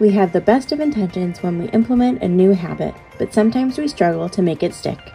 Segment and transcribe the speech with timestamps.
[0.00, 3.88] We have the best of intentions when we implement a new habit, but sometimes we
[3.88, 5.12] struggle to make it stick.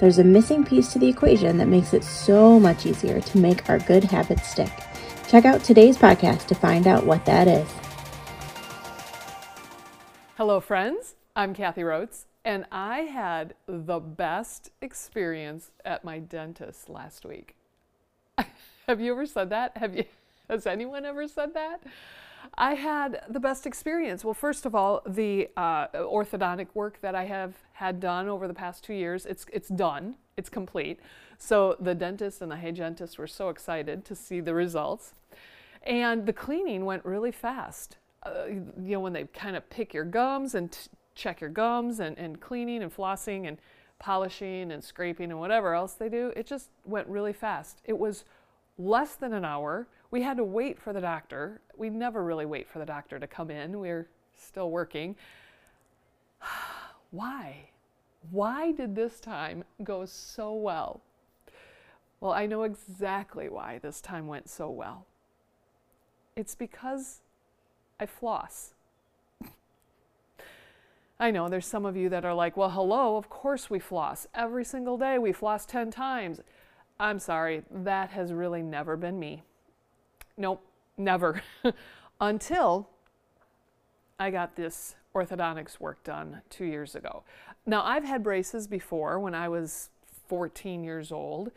[0.00, 3.68] There's a missing piece to the equation that makes it so much easier to make
[3.68, 4.72] our good habits stick.
[5.28, 7.68] Check out today's podcast to find out what that is.
[10.38, 11.14] Hello, friends.
[11.36, 17.54] I'm Kathie Rotz, and I had the best experience at my dentist last week.
[18.86, 19.76] Have you ever said that?
[19.76, 20.04] Have you?
[20.48, 21.82] Has anyone ever said that?
[22.54, 24.24] I had the best experience.
[24.24, 28.54] Well, first of all, the uh, orthodontic work that I have had done over the
[28.54, 31.00] past two years, it's, it's done, it's complete.
[31.38, 35.14] So the dentist and the hygienist were so excited to see the results.
[35.82, 37.96] And the cleaning went really fast.
[38.22, 40.76] Uh, you know, when they kind of pick your gums and
[41.14, 43.58] check your gums and, and cleaning and flossing and
[43.98, 47.80] polishing and scraping and whatever else they do, it just went really fast.
[47.84, 48.24] It was
[48.78, 51.60] less than an hour we had to wait for the doctor.
[51.76, 53.80] We never really wait for the doctor to come in.
[53.80, 55.16] We're still working.
[57.10, 57.70] Why?
[58.30, 61.00] Why did this time go so well?
[62.20, 65.06] Well, I know exactly why this time went so well.
[66.36, 67.20] It's because
[67.98, 68.74] I floss.
[71.18, 74.28] I know there's some of you that are like, well, hello, of course we floss.
[74.36, 76.40] Every single day we floss 10 times.
[77.00, 79.42] I'm sorry, that has really never been me.
[80.36, 80.64] Nope,
[80.96, 81.42] never.
[82.20, 82.88] Until
[84.18, 87.22] I got this orthodontics work done two years ago.
[87.66, 89.90] Now, I've had braces before when I was
[90.28, 91.50] 14 years old,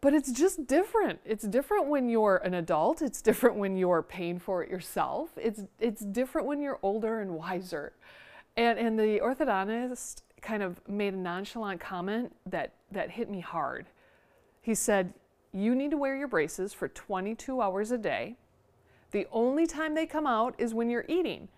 [0.00, 1.20] but it's just different.
[1.24, 5.62] It's different when you're an adult, it's different when you're paying for it yourself, it's,
[5.80, 7.92] it's different when you're older and wiser.
[8.56, 13.86] And, and the orthodontist kind of made a nonchalant comment that, that hit me hard.
[14.60, 15.14] He said,
[15.52, 18.36] you need to wear your braces for 22 hours a day.
[19.10, 21.48] The only time they come out is when you're eating.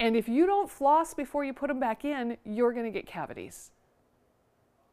[0.00, 3.06] And if you don't floss before you put them back in, you're going to get
[3.06, 3.70] cavities.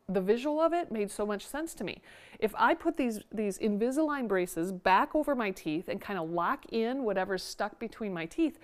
[0.07, 2.01] The visual of it made so much sense to me.
[2.39, 6.65] If I put these, these Invisalign braces back over my teeth and kind of lock
[6.71, 8.59] in whatever's stuck between my teeth,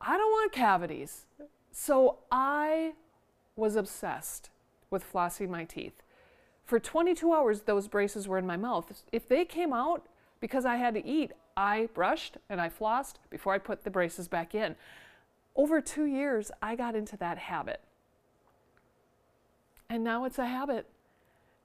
[0.00, 1.26] I don't want cavities.
[1.70, 2.94] So I
[3.54, 4.50] was obsessed
[4.90, 6.02] with flossing my teeth.
[6.66, 9.04] For 22 hours, those braces were in my mouth.
[9.12, 10.06] If they came out
[10.40, 14.26] because I had to eat, I brushed and I flossed before I put the braces
[14.26, 14.74] back in.
[15.54, 17.80] Over two years, I got into that habit.
[19.88, 20.86] And now it's a habit.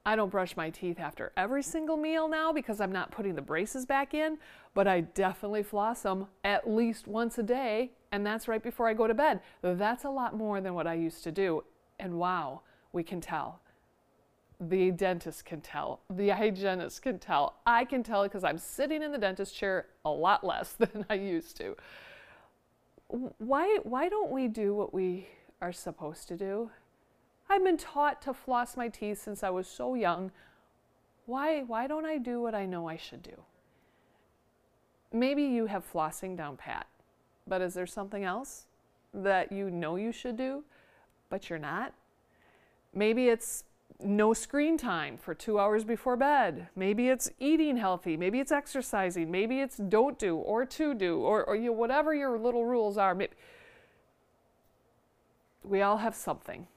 [0.05, 3.41] I don't brush my teeth after every single meal now because I'm not putting the
[3.41, 4.37] braces back in,
[4.73, 8.93] but I definitely floss them at least once a day, and that's right before I
[8.93, 9.41] go to bed.
[9.61, 11.63] That's a lot more than what I used to do.
[11.99, 12.61] And wow,
[12.93, 13.59] we can tell
[14.61, 17.55] the dentist can tell, the hygienist can tell.
[17.65, 21.15] I can tell because I'm sitting in the dentist chair a lot less than I
[21.15, 21.75] used to.
[23.07, 25.27] Why, why don't we do what we
[25.61, 26.69] are supposed to do?
[27.49, 30.31] I've been taught to floss my teeth since I was so young.
[31.25, 33.43] Why, why don't I do what I know I should do?
[35.11, 36.87] Maybe you have flossing down pat,
[37.47, 38.67] but is there something else
[39.13, 40.63] that you know you should do,
[41.29, 41.93] but you're not?
[42.93, 43.65] Maybe it's
[43.99, 46.67] no screen time for two hours before bed.
[46.75, 48.17] Maybe it's eating healthy.
[48.17, 49.29] Maybe it's exercising.
[49.31, 52.97] Maybe it's don't do or to do or, or you know, whatever your little rules
[52.97, 53.13] are.
[53.15, 53.33] Maybe.
[55.63, 56.67] We all have something.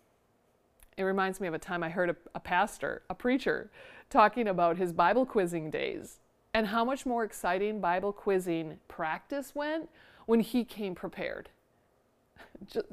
[0.97, 3.71] It reminds me of a time I heard a, a pastor, a preacher,
[4.11, 6.21] talking about his Bible quizzing days
[6.53, 9.89] and how much more exciting Bible quizzing practice went
[10.27, 11.51] when he came prepared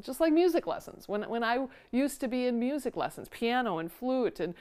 [0.02, 1.08] just like music lessons.
[1.08, 4.54] When, when I used to be in music lessons, piano and flute, and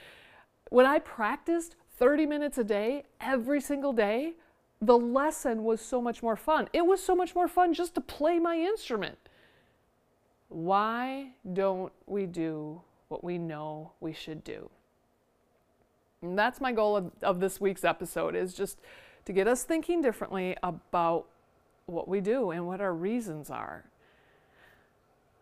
[0.69, 4.33] when I practiced 30 minutes a day, every single day,
[4.81, 6.67] the lesson was so much more fun.
[6.73, 9.17] It was so much more fun just to play my instrument.
[10.49, 14.69] Why don't we do what we know we should do?
[16.21, 18.79] And that's my goal of, of this week's episode is just
[19.25, 21.27] to get us thinking differently about
[21.85, 23.85] what we do and what our reasons are.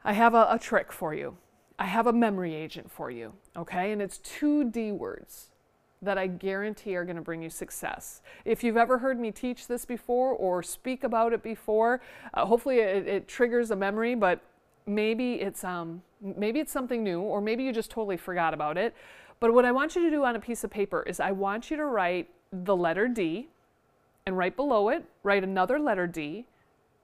[0.03, 1.37] I have a, a trick for you.
[1.77, 3.91] I have a memory agent for you, okay?
[3.91, 5.49] And it's two D words
[6.01, 8.21] that I guarantee are going to bring you success.
[8.45, 12.01] If you've ever heard me teach this before or speak about it before,
[12.33, 14.39] uh, hopefully it, it, triggers a memory, but
[14.85, 18.95] maybe it's, um, maybe it's something new or maybe you just totally forgot about it.
[19.41, 21.69] But what I want you to do on a piece of paper is I want
[21.69, 23.49] you to write the letter D
[24.25, 26.45] and right below it, write another letter D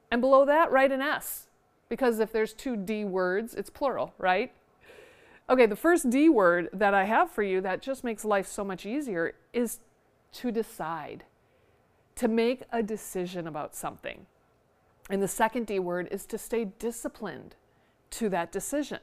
[0.10, 1.48] and below that, write an S
[1.90, 4.52] because if there's two D words, it's plural, right?
[5.50, 8.64] Okay, the first D word that I have for you that just makes life so
[8.64, 9.80] much easier is
[10.34, 11.24] to decide,
[12.16, 14.26] to make a decision about something.
[15.10, 17.56] And the second D word is to stay disciplined
[18.12, 19.00] to that decision.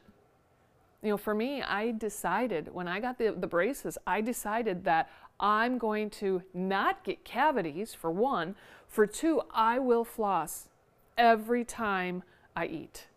[1.01, 5.09] You know, for me, I decided when I got the, the braces, I decided that
[5.39, 8.55] I'm going to not get cavities, for one.
[8.87, 10.69] For two, I will floss
[11.17, 12.23] every time
[12.55, 13.07] I eat.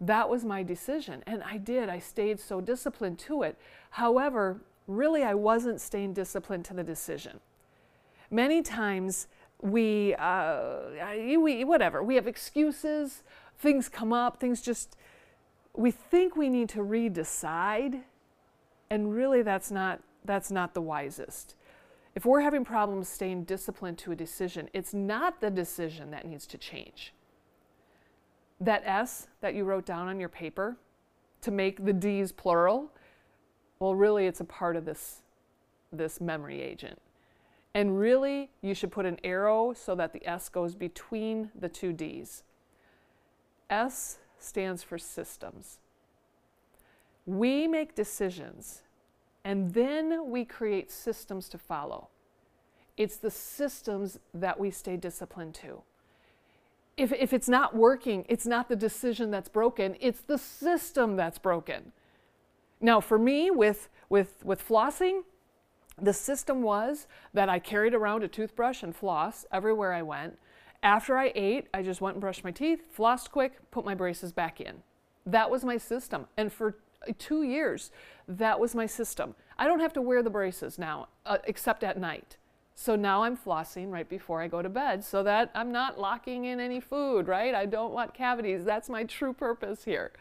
[0.00, 1.88] That was my decision, and I did.
[1.88, 3.58] I stayed so disciplined to it.
[3.90, 7.40] However, really, I wasn't staying disciplined to the decision.
[8.30, 9.26] Many times,
[9.60, 10.80] we, uh,
[11.38, 13.22] we, whatever, we have excuses,
[13.58, 14.96] things come up, things just,
[15.74, 18.00] we think we need to redecide,
[18.88, 21.54] and really that's not, that's not the wisest.
[22.14, 26.46] If we're having problems staying disciplined to a decision, it's not the decision that needs
[26.48, 27.12] to change.
[28.60, 30.76] That S that you wrote down on your paper
[31.42, 32.90] to make the D's plural,
[33.78, 35.22] well, really it's a part of this,
[35.92, 37.00] this memory agent.
[37.72, 41.92] And really, you should put an arrow so that the S goes between the two
[41.92, 42.42] D's.
[43.70, 45.78] S stands for systems.
[47.26, 48.82] We make decisions
[49.44, 52.08] and then we create systems to follow.
[52.96, 55.82] It's the systems that we stay disciplined to.
[56.96, 61.38] If, if it's not working, it's not the decision that's broken, it's the system that's
[61.38, 61.92] broken.
[62.80, 65.22] Now, for me, with, with, with flossing,
[66.00, 70.38] the system was that I carried around a toothbrush and floss everywhere I went.
[70.82, 74.32] After I ate, I just went and brushed my teeth, flossed quick, put my braces
[74.32, 74.82] back in.
[75.26, 76.26] That was my system.
[76.38, 76.78] And for
[77.18, 77.90] two years,
[78.26, 79.34] that was my system.
[79.58, 82.38] I don't have to wear the braces now, uh, except at night.
[82.80, 86.46] So now I'm flossing right before I go to bed so that I'm not locking
[86.46, 87.54] in any food, right?
[87.54, 88.64] I don't want cavities.
[88.64, 90.12] That's my true purpose here.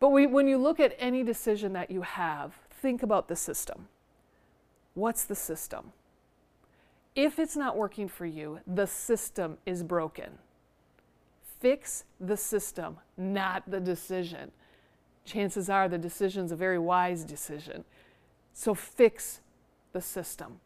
[0.00, 3.88] But we, when you look at any decision that you have, think about the system.
[4.94, 5.92] What's the system?
[7.14, 10.38] If it's not working for you, the system is broken.
[11.60, 14.50] Fix the system, not the decision.
[15.26, 17.84] Chances are the decision's a very wise decision.
[18.54, 19.40] So fix
[19.92, 20.60] the system.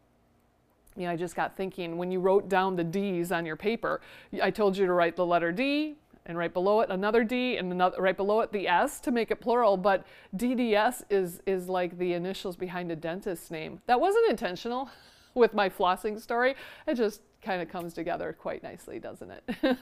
[0.95, 4.01] You know, I just got thinking when you wrote down the D's on your paper,
[4.41, 5.95] I told you to write the letter D,
[6.25, 9.31] and right below it another D and another right below it the S to make
[9.31, 10.05] it plural but
[10.35, 13.81] DDS is is like the initials behind a dentist's name.
[13.87, 14.89] That wasn't intentional
[15.33, 16.55] with my flossing story.
[16.87, 19.77] It just kind of comes together quite nicely doesn't it?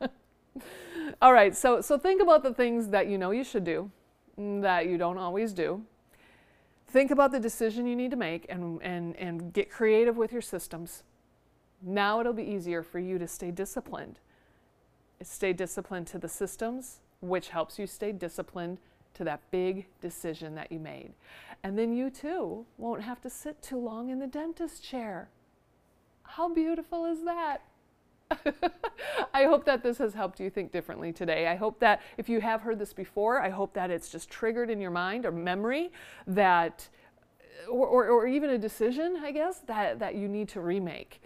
[1.22, 3.90] All right so so think about the things that you know you should do
[4.36, 5.84] that you don't always do
[6.88, 10.42] think about the decision you need to make and and and get creative with your
[10.42, 11.04] systems
[11.80, 14.18] now it'll be easier for you to stay disciplined
[15.22, 18.78] stay disciplined to the systems, which helps you stay disciplined
[19.14, 21.12] to that big decision that you made.
[21.62, 25.28] And then you too won't have to sit too long in the dentist chair.
[26.22, 27.62] How beautiful is that?
[29.34, 31.46] I hope that this has helped you think differently today.
[31.46, 34.70] I hope that if you have heard this before, I hope that it's just triggered
[34.70, 35.90] in your mind or memory
[36.26, 36.88] that,
[37.70, 41.22] or, or, or even a decision, I guess, that, that you need to remake.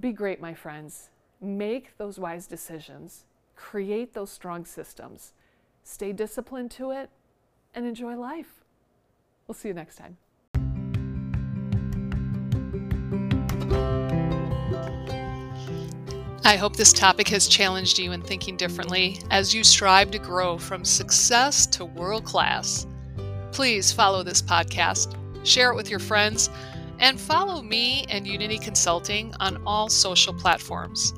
[0.00, 1.10] Be great, my friends.
[1.40, 3.24] Make those wise decisions,
[3.56, 5.32] create those strong systems,
[5.82, 7.10] stay disciplined to it,
[7.74, 8.64] and enjoy life.
[9.46, 10.16] We'll see you next time.
[16.46, 20.58] I hope this topic has challenged you in thinking differently as you strive to grow
[20.58, 22.86] from success to world class.
[23.50, 26.50] Please follow this podcast, share it with your friends,
[26.98, 31.14] and follow me and Unity Consulting on all social platforms.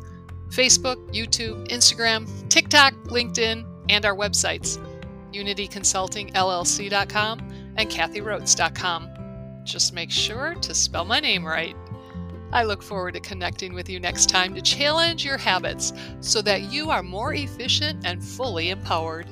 [0.48, 4.78] Facebook, YouTube, Instagram, TikTok, LinkedIn, and our websites,
[5.32, 7.38] unityconsultingllc.com
[7.76, 9.10] and kathierotz.com.
[9.64, 11.74] Just make sure to spell my name right.
[12.52, 16.72] I look forward to connecting with you next time to challenge your habits so that
[16.72, 19.26] you are more efficient and fully empowered.